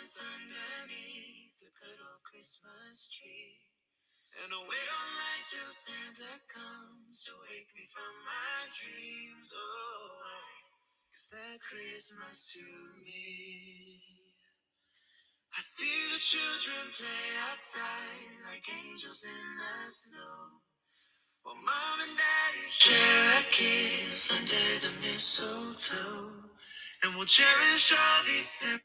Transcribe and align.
presents 0.00 0.16
underneath 0.16 1.52
the 1.60 1.68
good 1.76 2.00
old 2.00 2.24
Christmas 2.24 3.12
tree. 3.12 3.60
And 4.40 4.48
I 4.48 4.60
wait 4.64 4.88
all 4.96 5.10
night 5.12 5.44
till 5.44 5.68
Santa 5.68 6.32
comes 6.48 7.20
to 7.28 7.32
wake 7.44 7.68
me 7.76 7.84
from 7.92 8.08
my 8.24 8.64
dreams. 8.72 9.52
Oh? 9.52 10.40
Cause 11.12 11.28
that's 11.28 11.64
Christmas 11.68 12.48
to 12.56 12.64
me. 13.04 14.00
I 15.52 15.60
see 15.60 16.00
the 16.16 16.20
children 16.20 16.96
play 16.96 17.26
outside 17.52 18.40
like 18.48 18.64
angels 18.72 19.26
in 19.28 19.44
the 19.60 19.90
snow. 19.90 20.64
While 21.44 21.60
mom 21.60 22.08
and 22.08 22.16
daddy 22.16 22.66
share 22.72 23.36
a 23.36 23.42
kiss 23.52 24.32
under 24.32 24.64
the 24.80 24.92
mistletoe. 25.04 26.48
And 27.04 27.16
we'll 27.16 27.28
cherish 27.28 27.92
all 27.92 28.24
these 28.24 28.48
sim- 28.48 28.80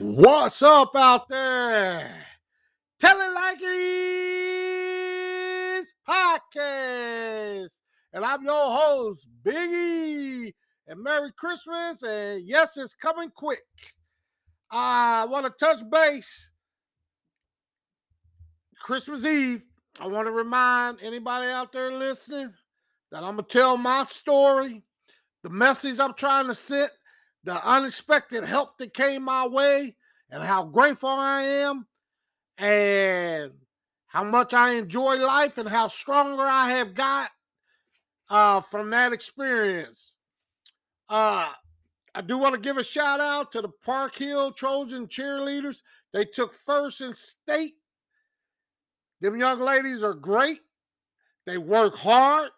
What's 0.00 0.62
up 0.62 0.94
out 0.94 1.28
there? 1.28 2.08
Tell 3.00 3.20
it 3.20 3.34
like 3.34 3.58
it 3.60 3.74
is 5.76 5.92
podcast. 6.08 7.72
And 8.12 8.24
I'm 8.24 8.44
your 8.44 8.78
host, 8.78 9.26
Biggie. 9.42 10.54
And 10.86 11.02
Merry 11.02 11.32
Christmas. 11.36 12.04
And 12.04 12.46
yes, 12.46 12.76
it's 12.76 12.94
coming 12.94 13.32
quick. 13.34 13.64
I 14.70 15.26
want 15.28 15.46
to 15.46 15.52
touch 15.58 15.80
base. 15.90 16.48
Christmas 18.80 19.24
Eve. 19.24 19.62
I 19.98 20.06
want 20.06 20.28
to 20.28 20.32
remind 20.32 20.98
anybody 21.02 21.48
out 21.48 21.72
there 21.72 21.90
listening 21.90 22.52
that 23.10 23.24
I'm 23.24 23.34
going 23.34 23.46
to 23.46 23.52
tell 23.52 23.76
my 23.76 24.04
story, 24.04 24.84
the 25.42 25.50
message 25.50 25.98
I'm 25.98 26.14
trying 26.14 26.46
to 26.46 26.54
send, 26.54 26.90
the 27.44 27.66
unexpected 27.66 28.44
help 28.44 28.78
that 28.78 28.94
came 28.94 29.22
my 29.22 29.46
way, 29.46 29.96
and 30.30 30.42
how 30.42 30.64
grateful 30.64 31.08
I 31.08 31.42
am, 31.42 31.86
and 32.58 33.52
how 34.06 34.24
much 34.24 34.52
I 34.54 34.74
enjoy 34.74 35.16
life, 35.16 35.58
and 35.58 35.68
how 35.68 35.88
stronger 35.88 36.42
I 36.42 36.70
have 36.70 36.94
got 36.94 37.30
uh, 38.28 38.60
from 38.60 38.90
that 38.90 39.12
experience. 39.12 40.14
Uh, 41.08 41.48
I 42.14 42.20
do 42.20 42.36
want 42.38 42.54
to 42.54 42.60
give 42.60 42.76
a 42.76 42.84
shout 42.84 43.20
out 43.20 43.52
to 43.52 43.62
the 43.62 43.68
Park 43.68 44.16
Hill 44.16 44.52
Trojan 44.52 45.06
cheerleaders. 45.06 45.82
They 46.12 46.24
took 46.24 46.54
first 46.66 47.00
in 47.00 47.14
state. 47.14 47.74
Them 49.20 49.38
young 49.38 49.60
ladies 49.60 50.02
are 50.02 50.14
great. 50.14 50.60
They 51.46 51.58
work 51.58 51.96
hard. 51.96 52.50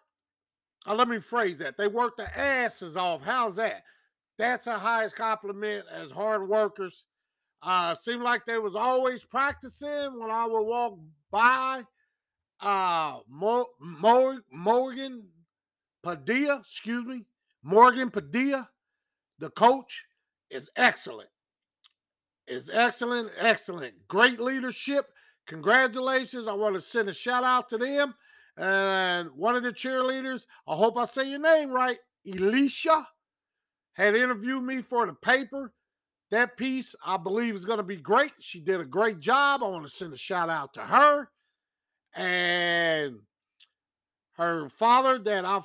Uh, 0.85 0.95
let 0.95 1.07
me 1.07 1.19
phrase 1.19 1.59
that. 1.59 1.77
They 1.77 1.87
work 1.87 2.17
their 2.17 2.35
asses 2.35 2.97
off. 2.97 3.21
How's 3.23 3.55
that? 3.57 3.83
That's 4.41 4.65
the 4.65 4.79
highest 4.79 5.15
compliment 5.15 5.85
as 5.93 6.11
hard 6.11 6.49
workers. 6.49 7.03
Uh, 7.61 7.93
seemed 7.93 8.23
like 8.23 8.43
they 8.43 8.57
was 8.57 8.75
always 8.75 9.23
practicing 9.23 10.19
when 10.19 10.31
I 10.31 10.47
would 10.47 10.63
walk 10.63 10.97
by. 11.29 11.83
Uh, 12.59 13.19
Mo- 13.29 13.69
Mo- 13.79 14.41
Morgan 14.51 15.25
Padilla, 16.01 16.61
excuse 16.61 17.05
me, 17.05 17.25
Morgan 17.61 18.09
Padilla, 18.09 18.67
the 19.37 19.51
coach, 19.51 20.05
is 20.49 20.71
excellent. 20.75 21.29
Is 22.47 22.71
excellent, 22.73 23.29
excellent. 23.37 23.93
Great 24.07 24.39
leadership. 24.39 25.05
Congratulations. 25.45 26.47
I 26.47 26.53
want 26.53 26.73
to 26.73 26.81
send 26.81 27.09
a 27.09 27.13
shout 27.13 27.43
out 27.43 27.69
to 27.69 27.77
them. 27.77 28.15
And 28.57 29.29
one 29.35 29.55
of 29.55 29.61
the 29.61 29.71
cheerleaders, 29.71 30.45
I 30.67 30.75
hope 30.75 30.97
I 30.97 31.05
say 31.05 31.29
your 31.29 31.39
name 31.39 31.69
right, 31.69 31.99
Elisha, 32.27 33.07
had 34.03 34.15
interviewed 34.15 34.63
me 34.63 34.81
for 34.81 35.05
the 35.05 35.13
paper. 35.13 35.73
That 36.31 36.55
piece, 36.57 36.95
I 37.05 37.17
believe, 37.17 37.55
is 37.55 37.65
going 37.65 37.77
to 37.77 37.83
be 37.83 37.97
great. 37.97 38.31
She 38.39 38.61
did 38.61 38.79
a 38.79 38.85
great 38.85 39.19
job. 39.19 39.61
I 39.63 39.67
want 39.67 39.83
to 39.83 39.89
send 39.89 40.13
a 40.13 40.17
shout 40.17 40.49
out 40.49 40.73
to 40.75 40.81
her 40.81 41.29
and 42.15 43.19
her 44.37 44.69
father 44.69 45.19
that 45.19 45.45
I 45.45 45.61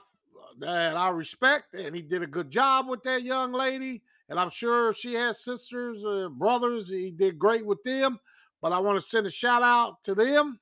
that 0.59 0.97
I 0.97 1.11
respect, 1.11 1.75
and 1.75 1.95
he 1.95 2.03
did 2.03 2.23
a 2.23 2.27
good 2.27 2.51
job 2.51 2.89
with 2.89 3.03
that 3.03 3.23
young 3.23 3.53
lady. 3.53 4.03
And 4.29 4.41
I'm 4.41 4.51
sure 4.51 4.93
she 4.93 5.15
has 5.15 5.45
sisters 5.45 6.05
or 6.05 6.29
brothers. 6.29 6.89
He 6.89 7.11
did 7.11 7.39
great 7.39 7.65
with 7.65 7.83
them. 7.85 8.19
But 8.61 8.73
I 8.73 8.79
want 8.79 9.01
to 9.01 9.07
send 9.07 9.27
a 9.27 9.31
shout 9.31 9.63
out 9.63 10.03
to 10.05 10.15
them. 10.15 10.59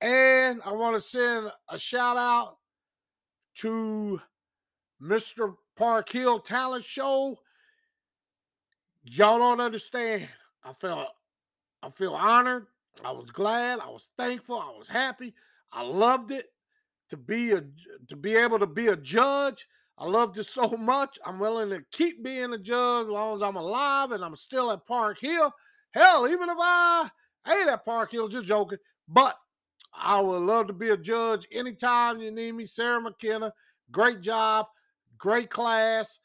And 0.00 0.60
I 0.64 0.72
want 0.72 0.94
to 0.94 1.00
send 1.00 1.50
a 1.68 1.78
shout 1.78 2.16
out 2.16 2.58
to 3.56 4.20
Mr. 5.02 5.54
Park 5.78 6.10
Hill 6.10 6.40
Talent 6.40 6.84
Show. 6.84 7.38
Y'all 9.04 9.38
don't 9.38 9.60
understand. 9.60 10.28
I 10.64 10.72
felt 10.72 11.06
I 11.82 11.90
feel 11.90 12.14
honored. 12.14 12.66
I 13.04 13.12
was 13.12 13.30
glad. 13.30 13.78
I 13.78 13.86
was 13.88 14.10
thankful. 14.16 14.58
I 14.58 14.76
was 14.76 14.88
happy. 14.88 15.34
I 15.72 15.82
loved 15.82 16.32
it 16.32 16.46
to 17.10 17.16
be 17.16 17.52
a 17.52 17.62
to 18.08 18.16
be 18.16 18.34
able 18.34 18.58
to 18.58 18.66
be 18.66 18.88
a 18.88 18.96
judge. 18.96 19.68
I 19.96 20.06
loved 20.06 20.36
it 20.38 20.44
so 20.44 20.68
much. 20.78 21.16
I'm 21.24 21.38
willing 21.38 21.70
to 21.70 21.84
keep 21.92 22.24
being 22.24 22.52
a 22.52 22.58
judge 22.58 23.04
as 23.04 23.10
long 23.10 23.36
as 23.36 23.42
I'm 23.42 23.56
alive 23.56 24.10
and 24.10 24.24
I'm 24.24 24.36
still 24.36 24.72
at 24.72 24.84
Park 24.84 25.18
Hill. 25.20 25.52
Hell, 25.92 26.26
even 26.28 26.48
if 26.50 26.56
I 26.58 27.08
ain't 27.48 27.68
at 27.68 27.84
Park 27.84 28.10
Hill, 28.10 28.28
just 28.28 28.46
joking. 28.46 28.78
But 29.06 29.36
I 29.94 30.20
would 30.20 30.42
love 30.42 30.66
to 30.66 30.72
be 30.72 30.88
a 30.90 30.96
judge 30.96 31.46
anytime 31.52 32.20
you 32.20 32.32
need 32.32 32.52
me. 32.52 32.66
Sarah 32.66 33.00
McKenna, 33.00 33.52
great 33.90 34.20
job, 34.20 34.66
great 35.18 35.50
class. 35.50 36.20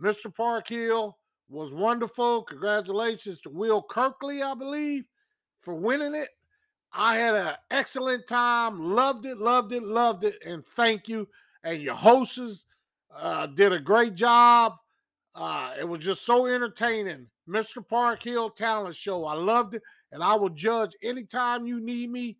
Mr. 0.00 0.34
Park 0.34 0.68
Hill 0.68 1.16
was 1.48 1.72
wonderful. 1.72 2.42
Congratulations 2.42 3.40
to 3.42 3.50
Will 3.50 3.82
Kirkley, 3.82 4.42
I 4.42 4.54
believe, 4.54 5.04
for 5.60 5.74
winning 5.74 6.14
it. 6.14 6.28
I 6.92 7.16
had 7.16 7.34
an 7.34 7.54
excellent 7.70 8.26
time. 8.26 8.78
Loved 8.80 9.24
it, 9.24 9.38
loved 9.38 9.72
it, 9.72 9.82
loved 9.82 10.24
it. 10.24 10.36
And 10.44 10.64
thank 10.64 11.08
you. 11.08 11.28
And 11.64 11.80
your 11.80 11.94
hosts 11.94 12.64
uh, 13.14 13.46
did 13.46 13.72
a 13.72 13.80
great 13.80 14.14
job. 14.14 14.74
Uh, 15.34 15.72
it 15.78 15.88
was 15.88 16.04
just 16.04 16.26
so 16.26 16.46
entertaining. 16.46 17.26
Mr. 17.48 17.86
Park 17.86 18.22
Hill 18.22 18.50
Talent 18.50 18.94
Show. 18.94 19.24
I 19.24 19.34
loved 19.34 19.74
it. 19.74 19.82
And 20.10 20.22
I 20.22 20.34
will 20.34 20.50
judge 20.50 20.92
anytime 21.02 21.66
you 21.66 21.80
need 21.80 22.10
me. 22.10 22.36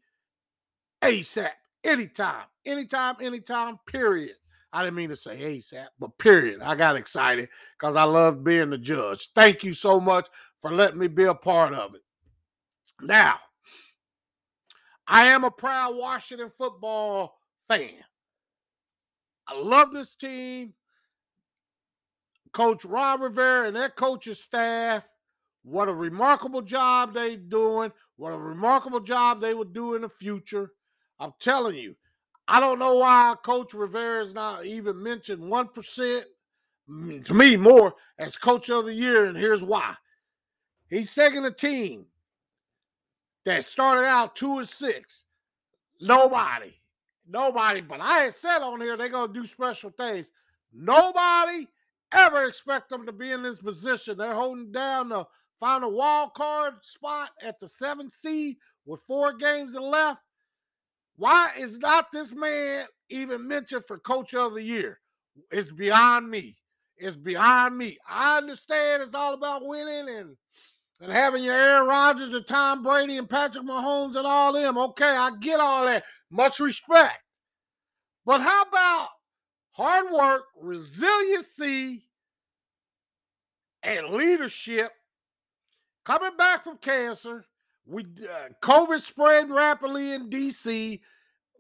ASAP. 1.03 1.51
Anytime. 1.83 2.45
Anytime, 2.65 3.17
anytime, 3.21 3.79
period. 3.87 4.37
I 4.73 4.83
didn't 4.83 4.97
mean 4.97 5.11
to 5.11 5.17
say 5.17 5.39
ASAP, 5.39 5.89
but 5.99 6.17
period. 6.19 6.63
I 6.63 6.75
got 6.75 6.97
excited 6.97 7.49
because 7.79 7.95
I 7.95 8.05
love 8.05 8.43
being 8.43 8.71
the 8.71 8.79
judge. 8.79 9.29
Thank 9.35 9.63
you 9.63 9.75
so 9.75 10.01
much 10.01 10.27
for 10.61 10.73
letting 10.73 10.99
me 10.99 11.09
be 11.09 11.25
a 11.25 11.35
part 11.35 11.75
of 11.75 11.95
it. 11.95 12.01
Now, 13.01 13.39
I 15.07 15.25
am 15.25 15.45
a 15.45 15.51
proud 15.51 15.97
Washington 15.97 16.51
football 16.57 17.37
fan. 17.69 17.91
I 19.47 19.59
love 19.59 19.93
this 19.93 20.15
team. 20.15 20.73
Coach 22.53 22.85
Ron 22.85 23.21
Rivera 23.21 23.67
and 23.67 23.77
that 23.77 23.97
coach's 23.97 24.41
staff. 24.41 25.05
What 25.65 25.89
a 25.89 25.95
remarkable 25.95 26.63
job 26.63 27.15
they're 27.15 27.37
doing. 27.37 27.93
What 28.17 28.33
a 28.33 28.39
remarkable 28.39 29.01
job 29.01 29.41
they 29.41 29.55
will 29.55 29.65
do 29.65 29.95
in 29.95 30.03
the 30.03 30.09
future. 30.09 30.73
I'm 31.19 31.33
telling 31.41 31.77
you, 31.77 31.95
I 32.53 32.61
don't 32.61 32.79
know 32.79 32.97
why 32.97 33.35
Coach 33.43 33.73
Rivera 33.73 34.23
is 34.23 34.35
not 34.35 34.67
even 34.67 35.03
mentioned 35.03 35.41
1%, 35.43 36.23
mm, 36.87 37.25
to 37.25 37.33
me 37.33 37.57
more, 37.57 37.95
as 38.19 38.37
coach 38.37 38.69
of 38.69 38.85
the 38.85 38.93
year. 38.93 39.25
And 39.25 39.39
here's 39.39 39.63
why. 39.63 39.95
He's 40.91 41.15
taking 41.15 41.47
a 41.47 41.51
team 41.51 42.05
that 43.47 43.65
started 43.65 44.05
out 44.05 44.37
two 44.37 44.59
and 44.59 44.69
six. 44.69 45.23
Nobody, 45.99 46.75
nobody, 47.27 47.81
but 47.81 48.03
I 48.03 48.25
had 48.25 48.35
said 48.35 48.59
on 48.59 48.83
here 48.83 48.99
they're 48.99 49.09
gonna 49.09 49.33
do 49.33 49.47
special 49.47 49.89
things. 49.89 50.31
Nobody 50.75 51.67
ever 52.13 52.45
expect 52.45 52.91
them 52.91 53.07
to 53.07 53.13
be 53.13 53.31
in 53.31 53.43
this 53.43 53.63
position. 53.63 54.19
They're 54.19 54.35
holding 54.35 54.73
down 54.73 55.09
the 55.09 55.27
final 55.59 55.93
wild 55.93 56.35
card 56.35 56.75
spot 56.83 57.31
at 57.43 57.59
the 57.61 57.69
seventh 57.69 58.13
seed 58.13 58.59
with 58.85 59.01
four 59.07 59.33
games 59.33 59.75
left. 59.75 60.21
Why 61.23 61.53
is 61.57 61.79
not 61.79 62.07
this 62.13 62.33
man 62.33 62.87
even 63.09 63.47
mentioned 63.47 63.85
for 63.87 63.97
coach 63.97 64.35
of 64.35 64.55
the 64.55 64.63
year? 64.65 64.99
It's 65.53 65.71
beyond 65.71 66.29
me. 66.29 66.57
It's 66.97 67.15
beyond 67.15 67.79
me. 67.79 67.97
I 68.09 68.39
understand 68.39 69.05
it's 69.05 69.15
all 69.15 69.33
about 69.33 69.65
winning 69.65 70.09
and 70.09 70.37
and 71.01 71.13
having 71.13 71.45
your 71.45 71.55
Aaron 71.55 71.87
Rodgers 71.87 72.35
and 72.35 72.45
Tom 72.45 72.83
Brady 72.83 73.19
and 73.19 73.31
Patrick 73.31 73.65
Mahomes 73.65 74.17
and 74.17 74.27
all 74.27 74.53
them. 74.53 74.77
Okay, 74.77 75.17
I 75.17 75.31
get 75.41 75.61
all 75.61 75.85
that. 75.85 76.03
Much 76.29 76.59
respect. 76.59 77.21
But 78.27 78.41
how 78.41 78.63
about 78.63 79.09
hard 79.71 80.11
work, 80.11 80.43
resiliency, 80.61 82.03
and 83.85 84.09
leadership? 84.09 84.91
Coming 86.05 86.37
back 86.37 86.65
from 86.65 86.79
cancer, 86.79 87.45
we 87.87 88.03
uh, 88.03 88.49
COVID 88.63 89.03
spread 89.03 89.51
rapidly 89.51 90.13
in 90.13 90.31
DC 90.31 91.01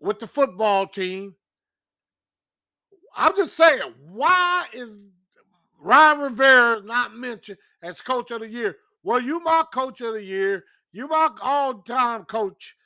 with 0.01 0.19
the 0.19 0.27
football 0.27 0.87
team. 0.87 1.35
I'm 3.15 3.37
just 3.37 3.57
saying, 3.57 3.93
why 4.11 4.67
is 4.73 5.03
Ron 5.83 6.21
Rivera 6.21 6.81
not 6.83 7.17
mentioned 7.17 7.59
as 7.83 8.01
coach 8.01 8.31
of 8.31 8.41
the 8.41 8.49
year. 8.49 8.77
Well, 9.03 9.21
you 9.21 9.41
my 9.41 9.65
coach 9.73 10.01
of 10.01 10.15
the 10.15 10.23
year. 10.23 10.65
You 10.93 11.09
my 11.09 11.31
all-time 11.41 12.25
coach. 12.25 12.77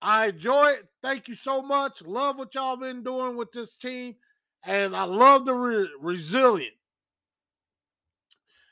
I 0.00 0.28
enjoy 0.28 0.70
it. 0.70 0.88
Thank 1.02 1.26
you 1.26 1.34
so 1.34 1.60
much. 1.60 2.02
Love 2.02 2.38
what 2.38 2.54
y'all 2.54 2.76
been 2.76 3.02
doing 3.02 3.36
with 3.36 3.50
this 3.50 3.76
team. 3.76 4.14
And 4.64 4.94
I 4.94 5.04
love 5.04 5.44
the 5.44 5.54
re- 5.54 5.90
resilient. 6.00 6.74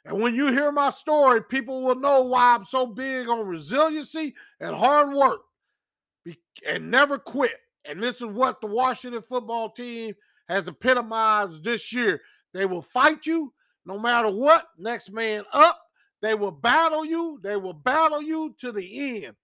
And 0.07 0.21
when 0.21 0.37
you 0.37 0.53
hear 0.53 0.71
my 0.71 0.91
story, 0.91 1.43
people 1.43 1.83
will 1.83 1.97
know 1.97 2.23
why 2.23 2.55
I'm 2.55 2.65
so 2.65 2.87
big 2.87 3.29
on 3.29 3.47
resiliency 3.47 4.35
and 4.61 4.75
hard 4.75 5.13
work 5.13 5.41
and 6.67 6.91
never 6.91 7.19
quit. 7.19 7.57
And 7.85 8.01
this 8.01 8.17
is 8.17 8.29
what 8.29 8.61
the 8.61 8.69
Washington 8.69 9.21
football 9.23 9.71
team 9.71 10.15
has 10.49 10.69
epitomized 10.69 11.65
this 11.65 11.93
year. 11.93 12.21
They 12.55 12.67
will 12.67 12.83
fight 12.83 13.27
you 13.27 13.53
no 13.85 13.99
matter 13.99 14.31
what. 14.31 14.69
Next 14.79 15.11
man 15.11 15.43
up. 15.53 15.81
They 16.23 16.35
will 16.35 16.53
battle 16.53 17.05
you. 17.05 17.41
They 17.43 17.57
will 17.57 17.75
battle 17.75 18.23
you 18.23 18.55
to 18.59 18.71
the 18.71 19.25
end. 19.25 19.35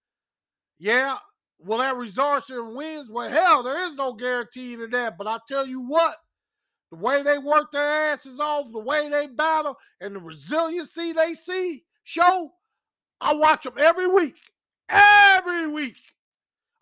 Yeah. 0.78 1.16
Will 1.58 1.78
that 1.78 1.96
result 1.96 2.48
in 2.50 2.74
wins? 2.74 3.10
Well, 3.10 3.30
hell, 3.30 3.62
there 3.64 3.84
is 3.86 3.96
no 3.96 4.12
guarantee 4.12 4.76
to 4.76 4.86
that. 4.88 5.18
But 5.18 5.26
I 5.26 5.38
tell 5.46 5.66
you 5.66 5.80
what, 5.80 6.16
the 6.92 6.98
way 6.98 7.22
they 7.22 7.38
work 7.38 7.72
their 7.72 8.12
asses 8.12 8.38
off, 8.38 8.70
the 8.70 8.78
way 8.78 9.08
they 9.08 9.26
battle, 9.26 9.78
and 9.98 10.14
the 10.14 10.20
resiliency 10.20 11.14
they 11.14 11.32
see 11.32 11.84
show, 12.04 12.52
I 13.18 13.32
watch 13.32 13.64
them 13.64 13.76
every 13.78 14.06
week. 14.06 14.36
Every 14.90 15.72
week. 15.72 15.96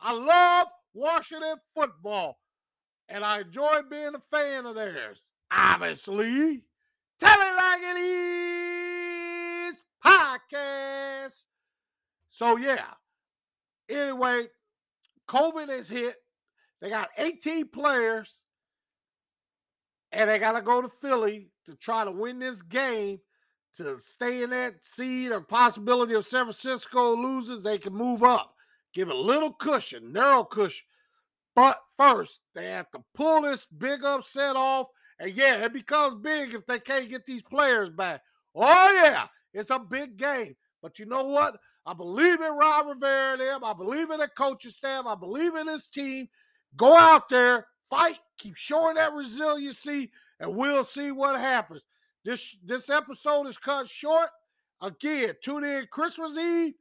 I 0.01 0.13
love 0.13 0.67
Washington 0.93 1.55
football, 1.77 2.41
and 3.09 3.25
I 3.25 3.43
enjoy 3.43 3.83
being 3.89 4.17
a 4.17 4.37
fan 4.37 4.67
of 4.67 4.75
theirs. 4.75 5.23
Obviously, 5.49 6.65
tell 7.21 7.39
it 7.41 7.57
like 7.57 7.81
it 7.83 8.01
is 8.01 9.77
podcast. 10.05 11.45
So 12.31 12.57
yeah. 12.57 12.95
Anyway, 13.89 14.49
COVID 15.29 15.69
has 15.69 15.89
hit. 15.89 16.17
They 16.81 16.91
got 16.91 17.11
18 17.17 17.69
players, 17.69 18.41
and 20.13 20.29
they 20.29 20.39
got 20.39 20.53
to 20.53 20.63
go 20.63 20.83
to 20.83 20.91
Philly 21.01 21.49
to 21.67 21.75
try 21.75 22.05
to 22.05 22.11
win 22.11 22.39
this 22.39 22.63
game 22.63 23.21
to 23.77 23.99
stay 24.01 24.43
in 24.43 24.51
that 24.51 24.75
seed 24.83 25.31
or 25.31 25.41
possibility 25.41 26.15
of 26.15 26.27
San 26.27 26.45
Francisco 26.45 27.15
loses, 27.17 27.63
they 27.63 27.79
can 27.79 27.95
move 27.95 28.23
up 28.23 28.55
give 28.93 29.09
a 29.09 29.15
little 29.15 29.53
cushion, 29.53 30.13
narrow 30.13 30.45
cushion. 30.45 30.85
But 31.55 31.81
first, 31.99 32.41
they 32.55 32.67
have 32.67 32.91
to 32.93 33.03
pull 33.15 33.43
this 33.43 33.67
big 33.67 34.05
upset 34.05 34.57
off. 34.57 34.89
And 35.19 35.35
yeah, 35.37 35.65
it 35.65 35.73
becomes 35.73 36.23
big 36.23 36.55
if 36.55 36.67
they 36.67 36.79
can't 36.79 37.11
get 37.11 37.27
these 37.27 37.43
players 37.43 37.91
back. 37.91 38.23
Oh, 38.55 38.93
yeah, 39.03 39.27
it's 39.53 39.71
a 39.71 39.79
big 39.79 40.17
game. 40.17 40.57
But 40.83 40.99
you 40.99 41.07
know 41.07 41.25
what? 41.25 41.57
I 41.87 41.93
believe 41.93 42.41
in 42.41 42.53
Ron 42.53 42.89
Rivera 42.89 43.33
and 43.33 43.41
them. 43.41 43.65
I 43.65 43.75
believe 43.75 44.11
in 44.11 44.21
the 44.21 44.29
coaching 44.29 44.71
staff. 44.71 45.07
I 45.07 45.15
believe 45.15 45.55
in 45.57 45.67
this 45.67 45.89
team. 45.89 46.29
Go 46.77 46.97
out 46.97 47.29
there, 47.29 47.67
fight, 47.91 48.19
keep 48.41 48.57
showing 48.57 48.95
that 48.95 49.13
resiliency, 49.13 50.11
and 50.39 50.55
we'll 50.55 50.85
see 50.85 51.13
what 51.13 51.39
happens. 51.39 51.83
This 52.25 52.57
this 52.65 52.91
episode 52.91 53.47
is 53.47 53.59
cut 53.59 53.89
short. 53.89 54.31
Again, 54.83 55.35
tune 55.43 55.65
in 55.65 55.87
Christmas 55.91 56.37
Eve 56.37 56.75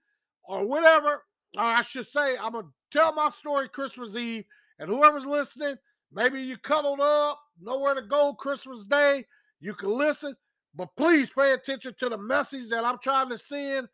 or 0.43 0.65
whatever 0.65 1.23
or 1.57 1.63
I 1.63 1.81
should 1.81 2.07
say, 2.07 2.37
I'm 2.37 2.53
gonna 2.53 2.67
tell 2.91 3.13
my 3.13 3.29
story 3.29 3.69
Christmas 3.69 4.15
Eve, 4.15 4.45
and 4.77 4.89
whoever's 4.89 5.25
listening, 5.25 5.75
maybe 6.11 6.41
you 6.41 6.57
cuddled 6.57 6.99
up, 6.99 7.39
nowhere 7.61 7.95
to 7.95 8.01
go 8.01 8.33
Christmas 8.33 8.85
Day, 8.85 9.25
you 9.59 9.73
can 9.73 9.89
listen, 9.89 10.35
but 10.75 10.95
please 10.95 11.29
pay 11.31 11.53
attention 11.53 11.95
to 11.99 12.09
the 12.09 12.17
message 12.17 12.69
that 12.69 12.85
I'm 12.85 12.99
trying 12.99 13.29
to 13.29 13.37
send 13.37 13.87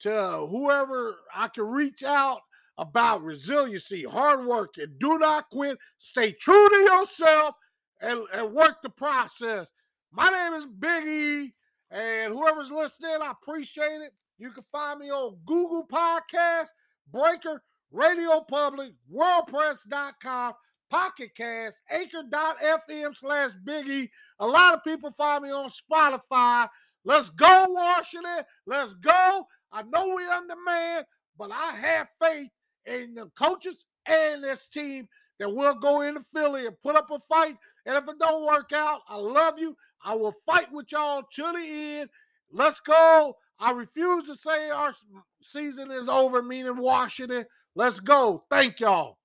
to 0.00 0.46
whoever 0.50 1.16
I 1.34 1.48
can 1.48 1.64
reach 1.64 2.02
out 2.02 2.40
about 2.78 3.22
resiliency, 3.22 4.04
hard 4.04 4.44
work, 4.44 4.74
and 4.78 4.98
do 4.98 5.18
not 5.18 5.48
quit. 5.50 5.78
Stay 5.98 6.32
true 6.32 6.68
to 6.68 6.76
yourself 6.76 7.54
and, 8.00 8.20
and 8.32 8.52
work 8.52 8.82
the 8.82 8.90
process. 8.90 9.66
My 10.12 10.30
name 10.30 10.54
is 10.54 10.66
Big 10.66 11.06
E, 11.06 11.54
and 11.90 12.32
whoever's 12.32 12.70
listening, 12.70 13.18
I 13.22 13.32
appreciate 13.32 14.02
it. 14.02 14.12
You 14.38 14.50
can 14.50 14.64
find 14.70 15.00
me 15.00 15.10
on 15.10 15.38
Google 15.46 15.86
Podcast. 15.86 16.68
Breaker, 17.12 17.62
Radio 17.90 18.40
Public, 18.40 18.92
WordPress.com, 19.12 20.54
Pocket 20.90 21.30
Cast, 21.36 21.78
Anchor.fm 21.90 23.16
slash 23.16 23.50
Biggie. 23.66 24.10
A 24.40 24.46
lot 24.46 24.74
of 24.74 24.84
people 24.84 25.10
find 25.12 25.44
me 25.44 25.50
on 25.50 25.70
Spotify. 25.70 26.68
Let's 27.04 27.30
go, 27.30 27.66
Washington. 27.68 28.44
Let's 28.66 28.94
go. 28.94 29.46
I 29.72 29.82
know 29.82 30.14
we're 30.14 30.30
undermanned, 30.30 31.06
but 31.38 31.50
I 31.52 31.76
have 31.76 32.08
faith 32.20 32.50
in 32.86 33.14
the 33.14 33.30
coaches 33.38 33.84
and 34.06 34.42
this 34.42 34.68
team 34.68 35.08
that 35.38 35.52
we'll 35.52 35.74
go 35.74 36.02
into 36.02 36.22
Philly 36.22 36.66
and 36.66 36.80
put 36.82 36.96
up 36.96 37.10
a 37.10 37.18
fight. 37.20 37.56
And 37.84 37.96
if 37.96 38.08
it 38.08 38.18
don't 38.18 38.46
work 38.46 38.72
out, 38.72 39.00
I 39.08 39.16
love 39.16 39.58
you. 39.58 39.76
I 40.04 40.14
will 40.14 40.34
fight 40.46 40.72
with 40.72 40.92
y'all 40.92 41.22
till 41.34 41.52
the 41.52 41.60
end. 41.60 42.10
Let's 42.52 42.80
go. 42.80 43.36
I 43.58 43.70
refuse 43.72 44.26
to 44.26 44.36
say 44.36 44.70
our 44.70 44.94
season 45.42 45.90
is 45.90 46.08
over, 46.08 46.42
meaning 46.42 46.76
Washington. 46.76 47.46
Let's 47.74 48.00
go. 48.00 48.44
Thank 48.50 48.80
y'all. 48.80 49.18